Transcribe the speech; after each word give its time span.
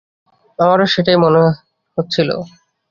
আমারো 0.59 0.85
সেটাই 0.93 1.17
মনে 1.17 1.41
হচ্ছিল। 1.97 2.29